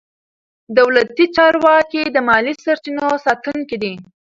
دولتي 0.77 1.25
چارواکي 1.35 2.03
د 2.05 2.17
مالي 2.27 2.53
سرچینو 2.63 3.07
ساتونکي 3.25 3.77
دي. 3.83 3.93